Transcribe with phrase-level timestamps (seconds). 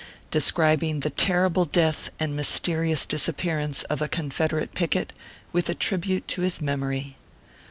[0.31, 5.13] DESCRIBING THE TERRIBLE DEATH AND MYSTERIOUS DISAPPEARANCE OF A CONFEDERATE PICKET,
[5.53, 7.15] WITH A TRIBUTE TO HIS MEMORY.